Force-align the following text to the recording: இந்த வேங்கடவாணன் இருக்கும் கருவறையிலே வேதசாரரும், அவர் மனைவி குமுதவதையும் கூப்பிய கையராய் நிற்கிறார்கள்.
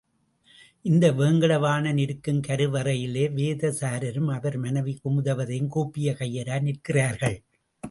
இந்த 0.85 1.11
வேங்கடவாணன் 1.11 1.97
இருக்கும் 1.97 2.39
கருவறையிலே 2.47 3.25
வேதசாரரும், 3.35 4.29
அவர் 4.37 4.57
மனைவி 4.57 4.99
குமுதவதையும் 5.03 5.71
கூப்பிய 5.77 6.17
கையராய் 6.19 6.61
நிற்கிறார்கள். 6.61 7.39